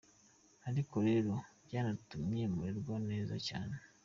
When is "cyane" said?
3.47-3.75